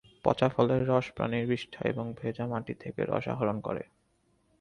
পচা 0.23 0.47
ফলের 0.49 0.81
রস, 0.87 1.05
প্রানীর 1.15 1.45
বিষ্ঠা 1.47 1.81
এবং 1.83 2.05
ভেজা 2.21 2.45
মাটি 2.47 2.73
থেকে 2.73 3.01
রস 3.05 3.25
আহরণ 3.27 3.57
করে। 3.61 3.83